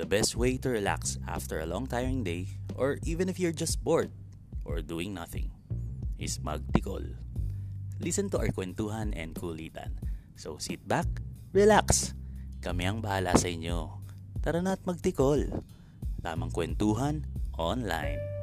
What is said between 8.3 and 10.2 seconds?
to our kwentuhan and kulitan.